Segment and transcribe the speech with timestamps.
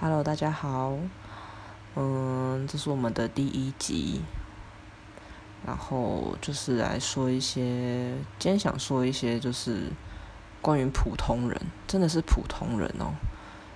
[0.00, 0.96] Hello，大家好，
[1.96, 4.22] 嗯，这是我们的第一集，
[5.66, 9.90] 然后就是来说一些，今天想说一些就是
[10.62, 13.12] 关于普通人，真的是普通人哦。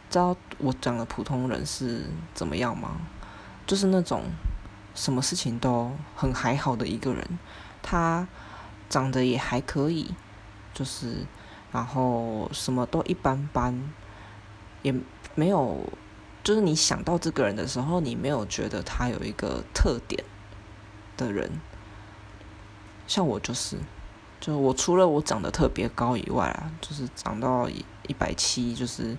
[0.09, 3.01] 知道我讲的普通人是怎么样吗？
[3.67, 4.23] 就是那种
[4.95, 7.39] 什么事情都很还好的一个人，
[7.83, 8.29] 他
[8.89, 10.15] 长得也还可以，
[10.73, 11.27] 就是
[11.73, 13.93] 然后什么都一般般，
[14.83, 14.95] 也
[15.35, 15.85] 没有。
[16.43, 20.25] 就是你想到这个人的时候，你没有觉得他有一个特点
[21.17, 21.51] 的人，
[23.07, 23.79] 像我就是，
[24.41, 29.17] 就我除了我长得特别高以外啊，就是长到一一百七，就是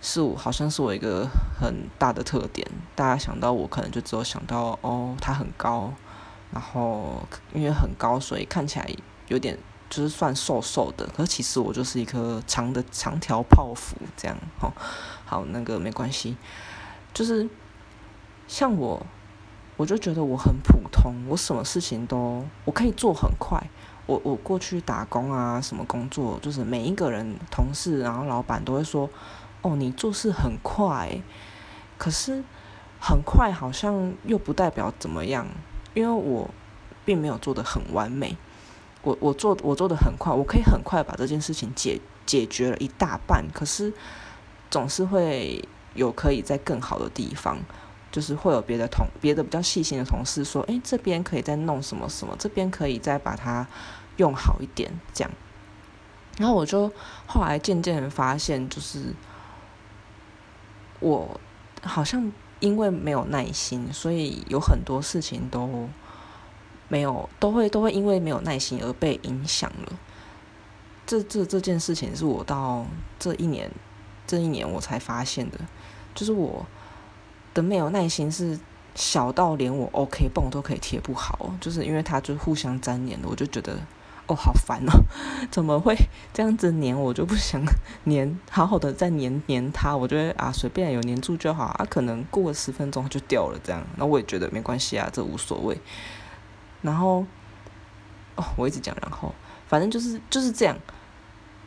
[0.00, 1.28] 是我好像是我一个
[1.60, 2.68] 很大的特点。
[2.94, 5.92] 大家想到我，可能就只有想到哦，他很高，
[6.50, 8.90] 然后因为很高，所以看起来
[9.28, 9.58] 有点。
[9.94, 14.72] 就是算瘦瘦的，可是其实我就是一颗长的长条泡芙这样，哦，
[15.24, 16.36] 好那个没关系，
[17.12, 17.48] 就是
[18.48, 19.06] 像我，
[19.76, 23.62] 我就觉得我很普通，我什么事情都我可以做很快，
[24.06, 29.08] 我我过去打工啊，什么工作，就是每一个人同事，然后老板都会说，
[29.62, 31.20] 哦，你做事很快，
[31.96, 32.42] 可是
[33.00, 35.46] 很快好像又不代表怎么样，
[35.94, 36.50] 因为我
[37.04, 38.36] 并没有做的很完美。
[39.04, 43.44] 我我做我做的很快，我可以很快把这件事情解解决了一大半。
[43.52, 43.92] 可是
[44.70, 45.62] 总是会
[45.94, 47.58] 有可以在更好的地方，
[48.10, 53.66] 就是会有别的同别的比较细心的同事说：“哎，这边可以再弄什么什么，这边可以再把它
[54.16, 55.30] 用好一点。”这样，
[56.38, 56.90] 然后我就
[57.26, 59.14] 后来渐渐发现，就是
[61.00, 61.40] 我
[61.82, 65.88] 好像因为没有耐心，所以有很多事情都。
[66.88, 69.98] 没有，都会都会因为没有耐心而被影响了。
[71.06, 72.86] 这这这件事情是我到
[73.18, 73.70] 这一年
[74.26, 75.58] 这一年我才发现的，
[76.14, 76.64] 就是我
[77.52, 78.58] 的没有耐心是
[78.94, 83.76] 小到连我 OK 泵都可以贴不好，就是因为它就互相粘连的，我就觉得
[84.26, 84.92] 哦好烦哦，
[85.50, 85.94] 怎么会
[86.32, 86.98] 这样子粘？
[86.98, 87.62] 我就不想
[88.06, 95.78] 粘，好好的再粘粘它，我觉得啊随便有粘住就好啊，可能过了十分钟就掉了这样，那我也觉得没关系啊，这无所谓。
[96.84, 97.24] 然后，
[98.36, 99.34] 哦，我一直讲，然后，
[99.66, 100.76] 反正就是就是这样，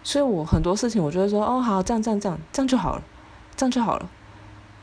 [0.04, 3.04] 所以我很多事情，我就会说，哦，好，这样这样这样，这样就好了，
[3.56, 4.08] 这样就好了。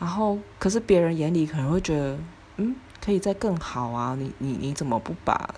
[0.00, 2.18] 然后，可是别人眼里可能会觉得，
[2.56, 5.54] 嗯，可以再更好啊，你你你怎么不把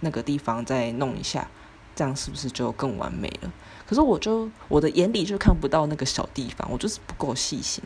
[0.00, 1.46] 那个地方再弄一下，
[1.94, 3.52] 这样是不是就更完美了？
[3.86, 7.84] 可是我就我的眼里就看不到那个小地方，我就是不够细心。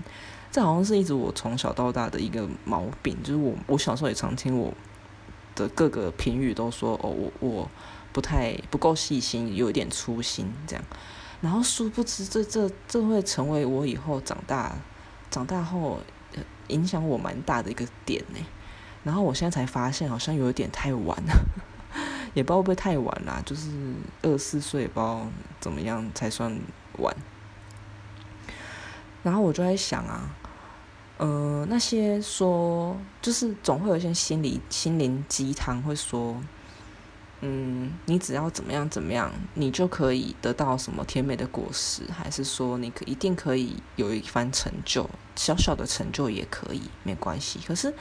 [0.52, 4.72] 这好像是一直我从小到大的一个毛病，就是我我小时候也常听我。
[5.54, 7.70] 的各个评语都说哦，我我
[8.12, 10.84] 不太不够细心，有一点粗心这样，
[11.40, 14.76] 然后殊不知这这这会成为我以后长大
[15.30, 16.00] 长大后
[16.68, 18.38] 影响我蛮大的一个点呢。
[19.02, 21.44] 然后我现在才发现，好像有点太晚了，
[22.34, 23.70] 也不知道会不会太晚啦，就是
[24.22, 25.26] 二四岁，不知道
[25.60, 26.58] 怎么样才算
[26.98, 27.14] 晚。
[29.22, 30.34] 然后我就在想啊。
[31.16, 36.36] 呃，那些说就是总会有一些心理心灵鸡汤会说，
[37.40, 47.60] 嗯，你只要怎么样怎么样，你就可以得到什么甜美的果实，还是说你可一定可以有一番成就，小小的成就也可以没关系。
[47.64, 47.94] 可是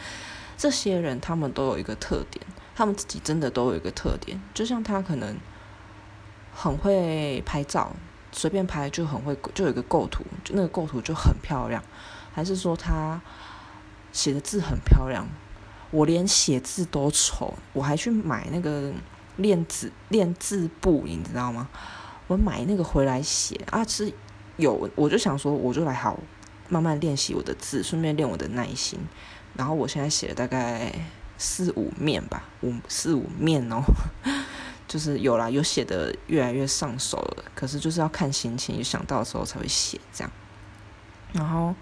[0.58, 2.44] 这些人他们都有一个特点，
[2.74, 5.38] 他们自己真的都有一个特点，就像他可能
[6.52, 7.96] 很会拍照，
[8.32, 11.84] 随便拍就很会，就有一个构图，就那个构图就很漂亮。
[12.34, 13.22] 还是说他
[14.12, 15.26] 写的字很漂亮，
[15.92, 18.92] 我连写字都丑，我还去买那个
[19.38, 21.70] 练字练字簿，你知道吗？
[22.28, 24.12] 我买那个回来写啊，是
[24.58, 26.20] 有我就想说，我就来好
[26.70, 29.00] 慢慢练习我的字，顺便练我的耐心。
[29.56, 30.92] 然后我现在写了大概
[31.38, 33.84] 四五面吧，五四五面哦，
[34.88, 37.44] 就是有啦，有写的越来越上手了。
[37.54, 40.32] 可是就是要看心情，想到的时候才会写这样，
[41.34, 41.76] 然后。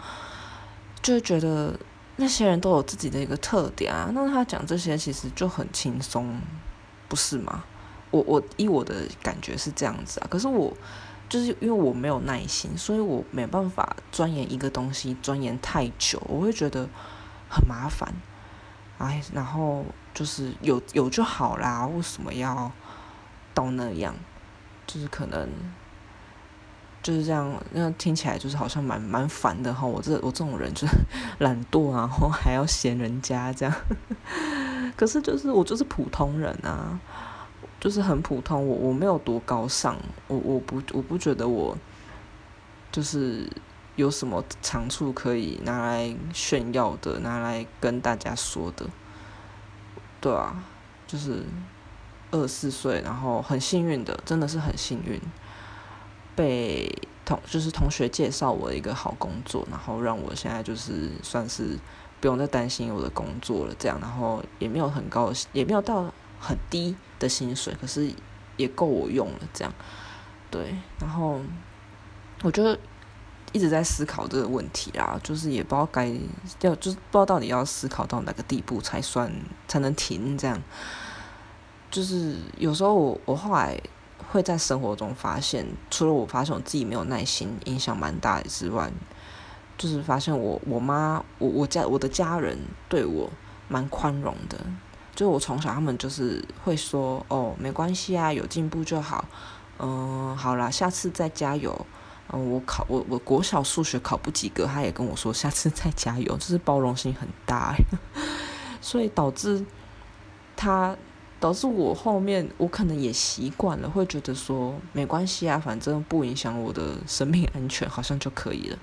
[1.02, 1.78] 就觉得
[2.18, 6.40] 那些人都有自己的一个特点啊，那他讲这些其实就很轻松，
[7.08, 7.64] 不是吗？
[8.12, 10.76] 我我依我的感觉是这样子啊，可是我
[11.28, 16.88] 就是因为我没有耐心，所以我没办法钻研一个东西钻研太久，我会觉得
[17.50, 18.14] 很麻烦，
[18.98, 22.72] 哎，然后就是有有就好啦，为什么要
[23.54, 24.14] 到那样？
[24.86, 25.50] 就是可能。
[27.04, 29.88] 就是这样，那听起来就是好像蛮蛮烦的哈。
[29.88, 30.96] 我这我这种人就是
[31.40, 33.76] 懒惰， 然后还要嫌人家这样。
[34.96, 37.00] 可是就是我就是普通人啊，
[37.80, 38.68] 就是很普通。
[38.68, 39.96] 我我没有多高尚，
[40.28, 41.76] 我我不我不觉得我
[42.92, 43.50] 就是
[43.96, 48.86] 有什么长处可以拿来炫耀的，拿来跟大家说的，
[50.20, 50.64] 对啊，
[51.08, 51.44] 就是
[52.30, 55.20] 二十四岁，然后很幸运的，真的是很幸运，
[56.36, 56.92] 被
[57.26, 61.78] 同就是同学介绍我一个好工作，然后让我现在就是算是
[62.20, 68.12] 不用再担心我的工作了，这样，然后也没有很高，也没有到很低的薪水，可是
[68.58, 69.74] 也够我用了，这样，
[70.50, 71.40] 对，然后
[72.44, 72.78] 我觉得。
[73.54, 76.08] 一直在思考这个问题啊，就是也不知道该
[76.62, 79.30] 要，就是不知道到底要思考到哪个地步才算
[79.68, 80.58] 才能停这样。
[81.90, 83.78] 就是有时候我我后来
[84.32, 88.90] 会在生活中发现，除了我发现我自己没有耐心，影响蛮大的之外，
[89.78, 92.58] 就是发现我我妈我我家我的家人
[92.88, 93.30] 对我
[93.68, 94.58] 蛮宽容的，
[95.14, 99.26] 就我从小他们就是会说哦没关系啊，有进步就好，
[99.80, 101.86] 嗯好啦，下次再加油。
[102.34, 107.76] 嗯，我考我我国小数学考不及格，他也跟我说下次再加油，就是包容性很大，
[108.80, 109.66] 所以导致
[110.56, 110.96] 他
[111.42, 118.78] 导致我后面我可能也习惯了，会觉得说没关系啊，反正不影响我的生命安全，好像就可以了。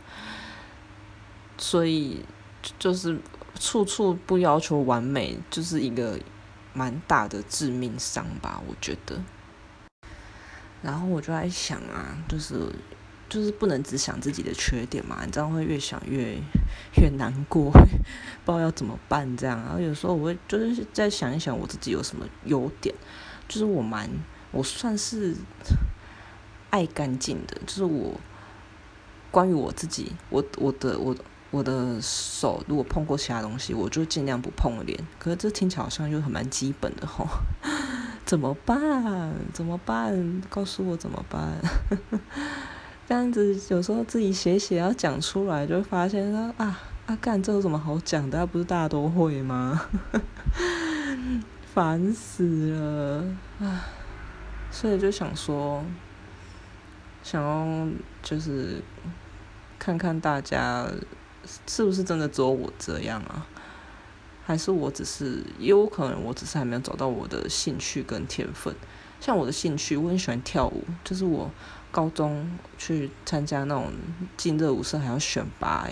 [1.56, 2.22] 所以
[2.78, 3.18] 就是
[3.58, 6.18] 处处不要求完美，就是一个
[6.74, 9.22] 蛮大的致命伤吧，我觉得。
[10.82, 12.70] 然后我就在想啊，就是。
[13.28, 16.38] 就是不能只想自己的缺点嘛，你这样会越想越
[16.96, 17.70] 越难过，
[18.44, 19.58] 不知道要怎么办这样。
[19.60, 22.94] 然后有时候我会就是在想一想我自己有什么优点，
[23.46, 24.08] 就是我蛮
[24.50, 25.34] 我算是
[26.70, 28.18] 爱干净的，就是我
[29.30, 31.14] 关于我自己，我我的我
[31.50, 34.98] 我的手如果碰过其他东西，我就尽量不碰脸。
[35.18, 37.26] 可是这听起来好像又很蛮基本的吼，
[38.24, 39.34] 怎么办？
[39.52, 40.42] 怎么办？
[40.48, 41.58] 告诉我怎么办？
[43.08, 48.46] 这样子有时候自己写写要讲出来，就发现说啊啊干这有什么好讲的？
[48.46, 49.88] 不是大家都会吗？
[51.72, 53.24] 烦死了
[53.60, 53.86] 啊！
[54.70, 55.82] 所以就想说，
[57.22, 57.88] 想要
[58.22, 58.82] 就是
[59.78, 60.86] 看看大家
[61.66, 63.46] 是不是真的只有我这样啊？
[64.44, 68.74] 还是我只是也有可能我只是还没有找到我的兴趣跟天分。
[69.18, 71.50] 像我的兴趣，我很喜欢跳舞，就是我。
[71.90, 73.92] 高中去参加那种
[74.36, 75.88] 进热舞社还要选拔，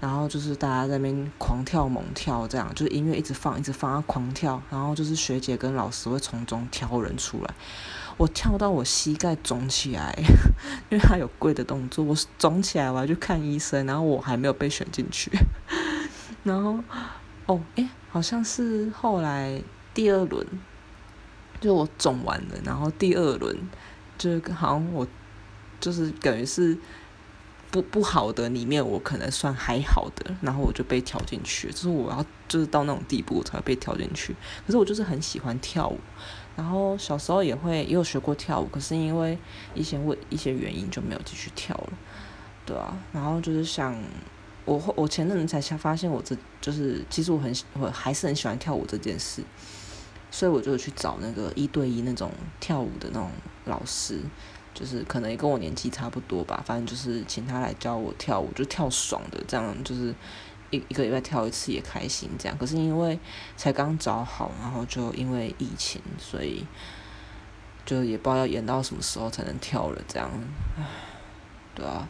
[0.00, 7.54] 然后就是大家在那边狂跳猛跳，这样就是音乐一直放一直放，狂跳，然后就是学姐跟老师会从中挑人出来。
[8.16, 10.14] 我跳到我膝盖肿起来，
[10.90, 15.30] 因为他有跪的动作，我肿起来我要去看医生，然后我还没有被选进去。
[16.44, 16.78] 然后
[17.46, 19.62] 哦，诶，好像是后来
[19.92, 20.46] 第二轮，
[21.60, 23.56] 就我肿完了，然后第二轮。
[24.20, 25.08] 就好像我
[25.80, 26.76] 就是等于是
[27.70, 31.70] 不不好的里面，我可能算还好的，然后我就被挑进去。
[31.70, 34.36] 就是我要就是到那种地步才会被挑进去。
[34.66, 35.98] 可是我就是很喜欢跳舞，
[36.54, 39.38] 然后小时候也会也有学过跳舞，可是因为
[39.74, 41.92] 一些问一些原因就没有继续跳了，
[42.66, 42.94] 对啊。
[43.12, 43.96] 然后就是想
[44.66, 49.42] 我我前阵子才发现我这就是其实我很我还是很喜欢跳舞这件事。
[50.30, 52.30] 所以我就去找那个一对一那种
[52.60, 53.30] 跳舞的那种
[53.64, 54.20] 老师，
[54.72, 60.14] 就是可能也跟我年纪差不多吧，反正就是请他来教我跳舞，就跳爽的，这样就是
[60.70, 62.56] 一一个礼拜跳一次也开心这样。
[62.56, 63.18] 可是因为
[63.56, 66.64] 才刚找好，然后就因为疫情，所以
[67.84, 70.30] 就也不知道要演到什么时候才能跳了这样。
[70.78, 70.84] 唉，
[71.74, 72.08] 对啊，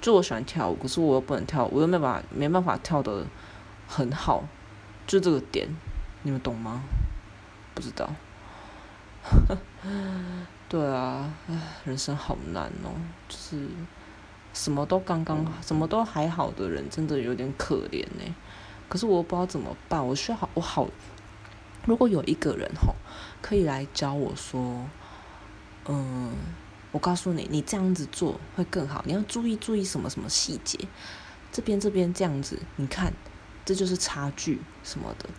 [0.00, 3.24] 就我喜欢跳舞，可是我又不能跳，我又没办法没办法跳的
[3.86, 4.44] 很好，
[5.06, 5.68] 就这个点，
[6.24, 6.82] 你们懂吗？
[7.80, 8.14] 不知道，
[10.68, 11.54] 对啊，唉，
[11.86, 12.92] 人生好难哦，
[13.26, 13.66] 就是
[14.52, 18.34] 什么都刚刚，什么都还好的人，真的有点可怜呢。
[18.86, 20.86] 可是我不知道怎么办，我需要好，我好，
[21.86, 22.94] 如果有一个人吼，
[23.40, 24.84] 可以来教我说，
[25.86, 26.34] 嗯，
[26.92, 30.78] 我告诉你，你这样子做会更好，你要注意注意什么什么细节，
[31.50, 33.14] 这边这边这样子，你看，
[33.64, 35.30] 这就是差距什么的。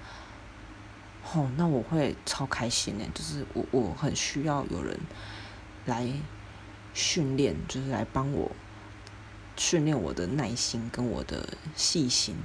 [1.33, 4.99] 哦，那我会超开心的，就是我我很需要有人
[5.85, 6.05] 来
[6.93, 8.51] 训练，就是来帮我
[9.55, 12.35] 训练我的耐心跟我的细心。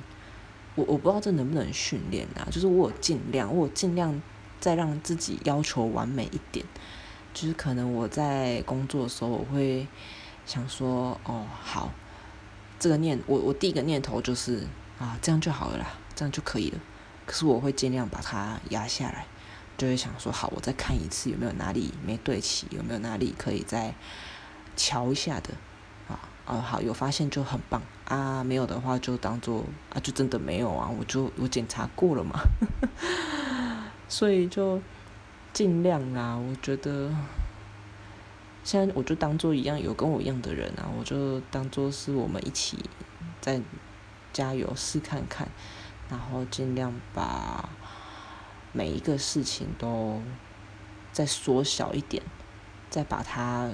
[0.77, 4.23] 我我不知道这能不能训练啊，就是我尽量，我尽量
[4.61, 6.65] 再让自己要求完美一点。
[7.35, 9.87] 就是可能我在工作的时候，我会
[10.47, 11.91] 想说，哦，好，
[12.79, 14.65] 这个念我我第一个念头就是
[14.99, 16.79] 啊，这样就好了啦，这样就可以了。
[17.27, 19.27] 可是我会尽量把它压下来，
[19.77, 23.95] 就会想说好，我再看一次有没有哪里没对齐，有没有哪里可以再
[24.77, 25.51] 瞧一下的
[26.09, 26.19] 啊。
[26.47, 32.39] 哦，好，有发现就很棒啊，没有的话就当做啊，就真的没有啊，我就我检查过了嘛，
[34.09, 34.81] 所以就
[35.53, 36.37] 尽量啦。
[36.37, 37.13] 我觉得
[38.63, 42.79] 现在我就当做一样有跟我一样的人啊，我就当做是我们一起
[43.41, 43.61] 在
[44.33, 45.49] 加油试看看，
[46.09, 47.69] 然后尽量把
[48.73, 50.21] 每一个事情都
[51.13, 52.23] 再缩小一点，
[52.91, 53.71] 再把它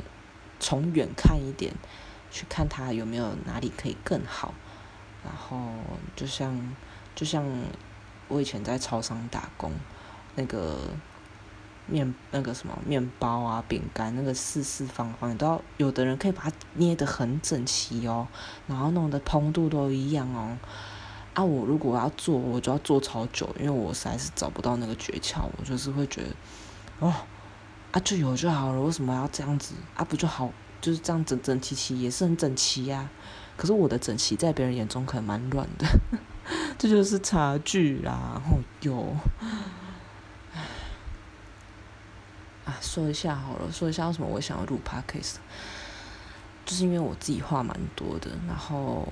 [0.61, 1.75] 从远看一点。
[2.35, 4.55] 去看它有没有哪里可以更好，
[5.23, 5.61] 然后
[6.17, 6.75] 就像
[7.15, 7.47] 就像
[8.27, 9.71] 我以前在超商打工，
[10.35, 10.79] 那个
[11.87, 18.27] 面那个什么面包啊饼干那个四四方方，你都要有的人可以把它捏得很整齐哦，
[18.67, 20.57] 然后弄得蓬度都一样哦。
[21.35, 26.29] 啊，我如果要做，我就要做超久，因为我实在是找不到那个诀窍，我就是会觉得
[26.99, 27.13] 哦，
[27.91, 29.75] 啊就有就好了，为什么要这样子？
[29.95, 30.51] 啊不就好？
[30.81, 33.09] 就是这样整整齐齐也是很整齐呀，
[33.57, 35.87] 可是我的整齐在别人眼中可能蛮乱的，
[36.77, 38.33] 这就是差距啦。
[38.35, 39.17] 然后有，
[42.65, 45.37] 啊，说一下好了，说一下为什么我想要录 podcast，
[46.67, 49.07] 就是因为我自己话蛮多的，然后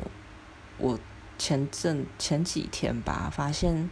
[0.76, 0.98] 我
[1.40, 3.88] 前阵前几天吧，发现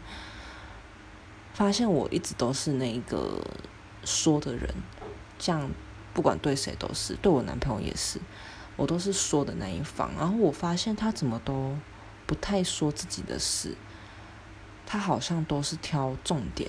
[1.54, 3.42] 发现我一直都是那个
[4.04, 4.68] 说的人，
[5.38, 5.70] 这样。
[6.14, 8.18] 不管对谁都是，对我男朋友也是，
[8.74, 10.10] 我都是说的那一方。
[10.18, 11.76] 然后我发现他怎么都
[12.26, 13.76] 不太说自己的事，
[14.84, 16.68] 他好像都是挑重点，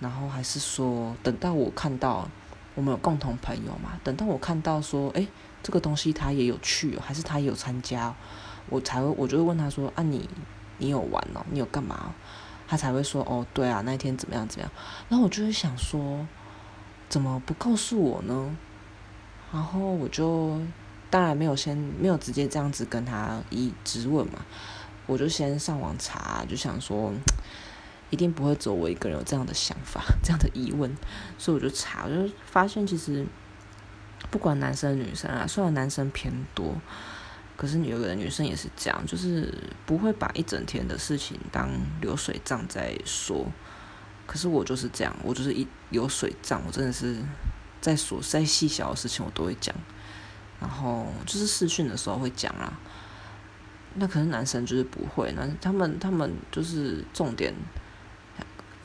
[0.00, 2.28] 然后还是说等到我看到
[2.74, 5.26] 我们有共同朋友嘛，等到我看到说，哎，
[5.62, 8.14] 这个东西他也有去，还是他也有参加，
[8.68, 10.28] 我才会我就会问他说，啊你
[10.78, 12.14] 你有玩哦，你有干嘛？
[12.66, 14.72] 他才会说，哦对啊，那一天怎么样怎么样？
[15.08, 16.26] 然后我就会想说，
[17.08, 18.56] 怎么不告诉我呢？
[19.52, 20.58] 然后我就
[21.10, 24.40] 当然没有先没有直接这样子跟他一直问嘛，
[25.06, 27.12] 我就先上网查，就想说
[28.10, 30.96] 一定不会只有我一个人有这样的想法、 这样的疑问，
[31.38, 33.24] 所以我就查，我就发现其实
[34.30, 36.74] 不管男生女生啊，虽然男生偏多，
[37.56, 39.52] 可是有的女生也是这样，就是
[39.86, 41.68] 不会把一整天的事情当
[42.00, 43.46] 流水账在说。
[44.26, 47.16] 可是我就是这样，我就是一流水账，我真的是。
[47.80, 49.74] 在琐再细小的事情我都会讲，
[50.58, 52.72] 然后就是试训的时候会讲啦。
[53.96, 57.52] 那可是男生就是不会，那他们他们就是重点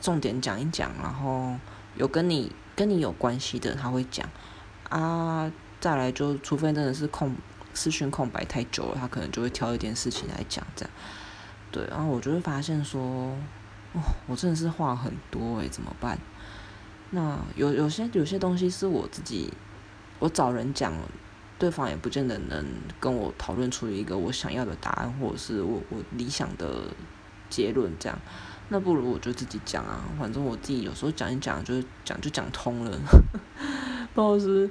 [0.02, 1.56] 重点讲一讲，然后
[1.96, 4.28] 有跟你跟你有关系的他会讲
[4.90, 5.50] 啊。
[5.80, 7.34] 再来就除非真的是空
[7.74, 10.90] 试训空白太久了，他可能就会挑一件事情来讲这样。
[11.72, 13.00] 对，然后我就会发现说，
[13.92, 16.18] 哦，我真的是话很多诶，怎么办？
[17.10, 19.52] 那有有些有些东西是我自己，
[20.18, 20.92] 我找人讲，
[21.58, 22.64] 对方也不见得能
[22.98, 26.84] 跟我讨论出一个我想要的答案，或者是我我理想的
[27.48, 28.18] 结论这样。
[28.68, 32.96] 那不如我就自己讲啊，反正我自己有时候讲一讲，就讲就讲通了。
[34.14, 34.70] 不知道是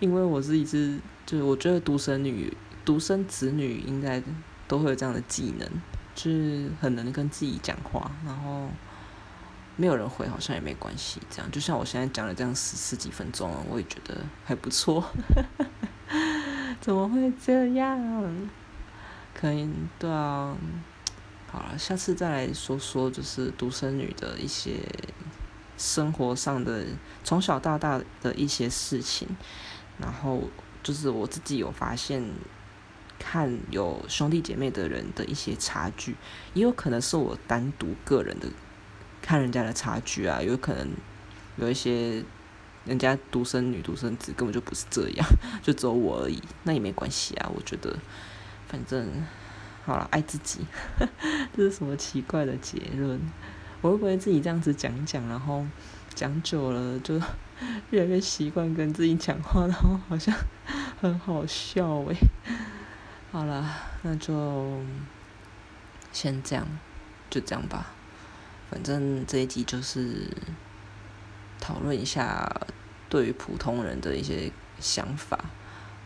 [0.00, 4.22] 因为我自己是，就是我觉得独生女、独生子女应该
[4.66, 5.68] 都会有这样的技能，
[6.14, 8.68] 就是很能跟自己讲话，然后。
[9.74, 11.18] 没有人回，好像也没关系。
[11.30, 15.02] 这样，就像我现在讲了这样十十几分钟，我也觉得还不错。
[16.78, 18.50] 怎么会这样？
[19.34, 19.66] 可以
[19.98, 20.54] 对啊。
[21.50, 24.76] 好了，下次再来说说，就是独生女的一些
[25.78, 26.84] 生活上的
[27.24, 29.26] 从小到大的一些事情。
[29.98, 30.42] 然后
[30.82, 32.22] 就是我自己有发现，
[33.18, 36.16] 看有兄弟姐妹的人的一些差距，
[36.54, 38.48] 也有可能是我单独个人的。
[39.24, 40.88] 看人家的差距啊，有可能
[41.56, 42.24] 有一些
[42.84, 45.24] 人家独生女、独生子根本就不是这样，
[45.62, 47.48] 就只有我而已，那也没关系啊。
[47.54, 47.96] 我觉得，
[48.66, 49.08] 反正
[49.84, 50.66] 好了，爱自己，
[51.56, 53.20] 这是什么奇怪的结论？
[53.80, 55.64] 我会不会自己这样子讲讲，然后
[56.16, 57.20] 讲久了就
[57.90, 60.34] 越来越习惯跟自己讲话，然后好像
[61.00, 62.16] 很好笑诶。
[63.30, 63.66] 好了，
[64.02, 64.78] 那就
[66.12, 66.66] 先这样，
[67.30, 67.86] 就这样吧。
[68.70, 70.28] 反正这一集就是
[71.60, 72.50] 讨论一下
[73.08, 74.50] 对于普通人的一些
[74.80, 75.38] 想法，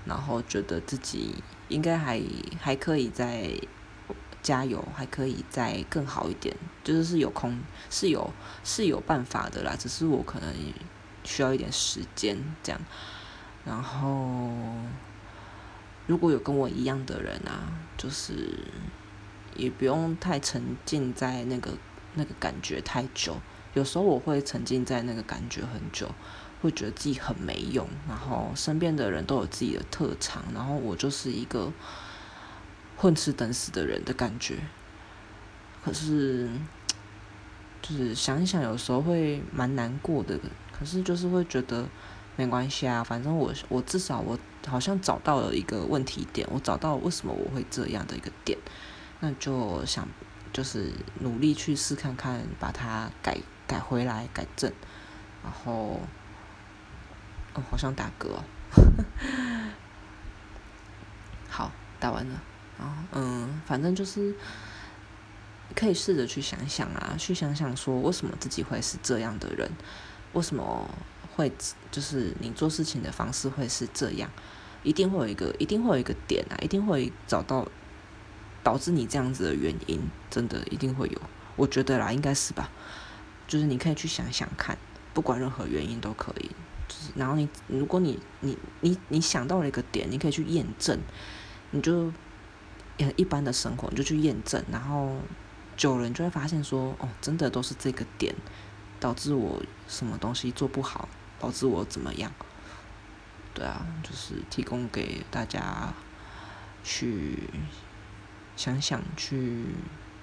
[0.05, 1.37] 然后觉得自己
[1.69, 2.21] 应该还
[2.61, 3.51] 还可以再
[4.43, 7.59] 加油，还可以再更好一点，就是是有空
[7.91, 8.33] 是有
[8.63, 10.53] 是有办法的啦，只是我可能
[11.27, 12.81] 需要一点时间这样。
[13.65, 14.51] 然后
[16.07, 17.69] 如果有跟我一样的人啊，
[17.99, 18.59] 就是
[19.55, 21.73] 也不用太沉浸在那个。
[22.19, 23.37] 那个感觉太久，
[23.75, 26.11] 有时候我会沉浸在那个感觉很久，
[26.63, 31.71] 会觉得自己很没用，然后身边的人都有自己的特长，然后我就是一个
[32.97, 34.57] 混吃等死的人的感觉。
[35.85, 36.49] 可是，
[37.83, 40.41] 就是想一想，有时候会蛮难过的。
[40.79, 41.87] 可是就是会觉得
[42.37, 48.59] 没关系啊，反正我我至少我好像找到了一个问题点，我找到为什么我会这样的一个点，
[49.21, 50.07] 那就想
[50.53, 54.73] 就是努力去试看看，把它改改回来，改正，
[55.43, 56.01] 然后。
[57.55, 58.29] 哦，好像打嗝。
[61.49, 62.43] 好，打完了。
[62.79, 64.35] 然后，嗯，反正就是
[65.75, 69.71] 可以试着去想想啊，去想想说，为什么自己会是这样的人？
[70.37, 70.89] 为什么
[71.35, 71.51] 会
[71.91, 74.31] 就是你做事情的方式会是这样？
[74.83, 77.67] 一定会有一个，一定会有一个点啊，一定会找到
[78.63, 80.01] 导致你这样子的原因。
[80.31, 81.21] 真的一定会有，
[81.57, 82.71] 我觉得啦，应该是吧。
[83.49, 84.77] 就是你可以去想想看，
[85.15, 86.51] 不管任何原因都可以。
[86.87, 90.99] 就是然后你，如果你你你你想到了一个点，你可以去验证，
[91.71, 92.13] 你就
[92.99, 95.17] 也一般的生活，你就去验证，然后
[95.77, 98.35] 久了你就会发现说，哦，真的都是这个点
[98.99, 102.33] 导致我什么东西做不好，导致我怎么样？
[103.55, 105.93] 对啊，就是提供给大家
[106.85, 107.39] 去
[108.57, 109.65] 想想，去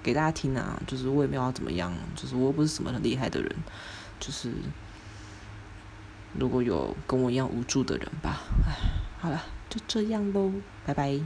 [0.02, 3.56] 给大家听啊，就是我也没有要怎么样，就是我又不是什么很厉害的人，
[4.18, 4.52] 就是。
[6.36, 8.74] 如果有跟我一样无助的人吧，唉，
[9.20, 9.40] 好了，
[9.70, 10.50] 就这样喽，
[10.84, 11.20] 拜拜。